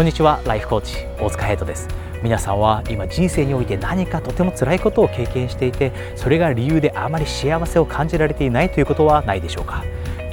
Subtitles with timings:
[0.00, 1.86] こんにちはライフコーチ大塚ヘイトです。
[2.22, 9.84] 皆さんは今人生において何かとても辛いことを経験していてそれが理由であまり幸せを感じられていないということはないでしょうか。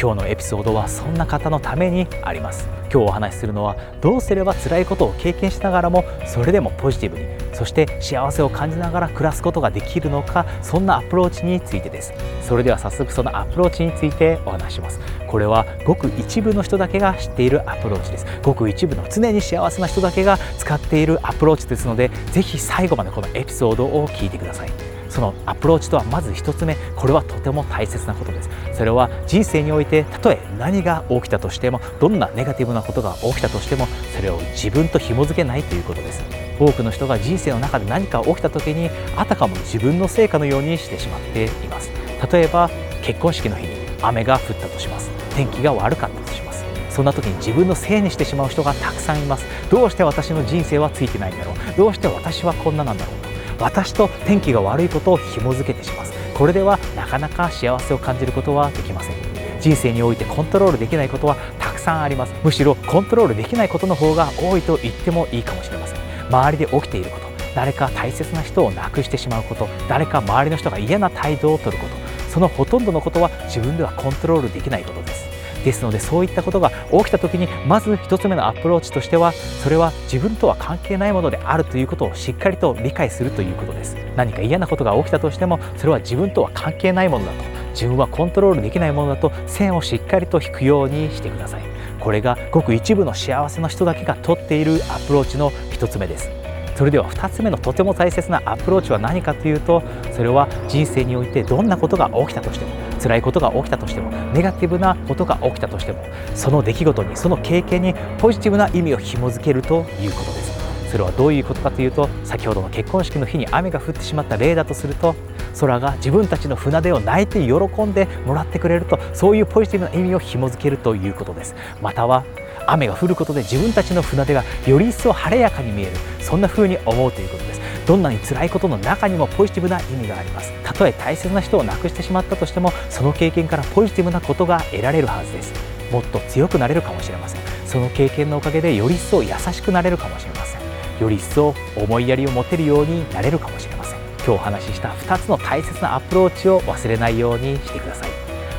[0.00, 2.68] 今日のエピソードはそんな方のためにあります。
[2.82, 12.12] 今日お話しするのはどうすれば辛いことを経験しながらもそれでもポジティブにそして幸せを感じながら暮らすことができるのかそんなアプローチについてです。
[12.42, 15.00] それでは早速そのアプローチについてお話します。
[15.26, 18.26] これはごく一部の人だけが知っているアプローチです。
[18.42, 24.85] ごく一部の常に幸せな人だけが使っているアプローチですのでぜひ最後までこのエピソードを聞いてください。
[25.16, 26.76] そのアプローチとはまず1つ目。
[26.94, 28.50] これはとても大切なことです。
[28.74, 36.22] それは人生においてたとえ何が起きたとしてもどんなネガティブなことが起きたとしてもそれを自分と紐づけないということです。
[36.60, 41.90] 多くの人が人生の中で何か起きた時にあたかも自分のせいかのようにしてしまっています。
[42.30, 42.68] 例えば
[43.00, 45.10] 結婚式の日に雨が降ったとします。
[45.34, 46.62] 天気が悪かったとします。
[46.90, 49.46] そんな時に自分のせいにしてしまう人がたくさんいます。
[49.70, 51.54] どうして私の人生はついてないんだろう。
[51.74, 53.25] どうして私はこんななんだろう。
[53.58, 59.16] 私と天気が悪いことを紐づけてしまうこれではなかなか幸せを感じることはできません。
[59.58, 62.34] 人生においてコントロールできないことはたくさんあります。
[62.44, 65.98] むしろコントロールできないことの方が多いと言ってもいいかもしれません。
[66.28, 71.96] 周りで起きていること誰か大切な人を亡くしてしまうこと誰か周りの人が嫌な態度をとること
[72.28, 75.35] そのほとんどのことは自分ではコントロールできないことです。
[75.66, 83.96] ですのでそういったことが起きた時にまず1つ目のアプローチとしてはそれは自分とは関係ないものであるということをしっかりと理解するということです。
[84.16, 91.62] 何か嫌なことが起きたとしてもそれは自分とは関係ないものだと自分はコントロールできないものだと線をしっかりと引くようにしてください。
[91.98, 96.30] これがごく一部の幸せな人だけがとっているアプローチの1つ目です。
[96.76, 106.04] それでは2つ目のとても大切なアプローチは何かというとそれは人生においてどんなことが起きたとしても辛いことが起きたとしてもネガティブなことが起きたとしても
[106.34, 110.56] その出来事にその経験にポジティブな意味を紐づけるということです。
[110.90, 115.14] それはどういうことかというと先ほどの結婚式の日に雨が降ってしまった例だとすると
[115.60, 121.54] 空が自分たちの船出を泣いて喜んでもらってくれるとそういうポジティブな意味を紐づけるということです。
[121.82, 122.24] または
[122.66, 125.92] 雨が降ることで自分たちの船出がより一層晴れやかに見える。
[126.20, 127.60] そんな風に思うということです。
[127.86, 130.52] どんなに辛いことの中にもポジティブな意味があります。
[130.64, 135.52] たとえ大切な人を亡くしてしまったとしてもその経験からポジティブなことが得られるはずです。
[135.92, 137.40] もっと強くなれるかもしれません。
[137.64, 140.60] その経験のおかげでより一層優しくなれるかもしれません。
[141.00, 143.98] より一層思いやりを持てるようになれるかもしれません。
[144.18, 148.08] 今日お話しした2つの大切なアプローチを忘れないようにしてください。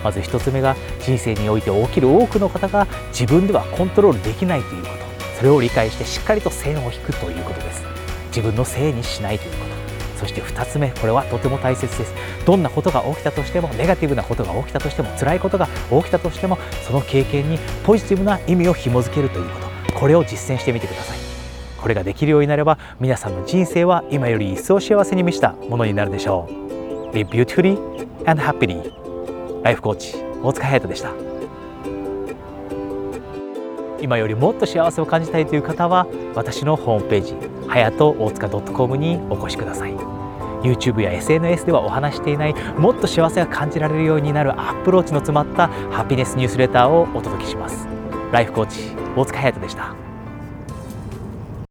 [0.04, 4.96] まず1つ目が人生において起きる多くの方が自分ではコントロールできないということ。
[5.38, 7.84] それを理解してしっかりと線を引くということです。
[8.28, 9.78] 自分のせいにしないということ。
[10.18, 12.14] そして2つ目これはとても大切です。
[12.46, 16.58] どんなことが起きたとしてもネガティブなことが起きたとしても辛いことが起きたとしても
[16.88, 19.68] その経験にポジティブな意味を紐づけるということ。
[19.94, 21.18] これを実践してみてください。
[21.78, 27.16] これができるようになれば皆さんの人生は今より一層幸せに満ちたものになるでしょう。
[27.16, 27.78] Live beautifully
[28.26, 28.92] and happily.
[29.64, 31.37] ライフコーチ大塚隼人でした。
[34.02, 37.36] 今よりもっと幸せを感じたいという方は私のホームページ
[37.68, 39.94] はやと大塚 .com にお越しください。
[40.64, 47.88] YouTube や SNS ではお話していないもっと幸せが感じられるようになるアプローチの詰まったハピネスニュースレターをお届けします。
[48.32, 50.07] ライフコーチ大塚隼人でした。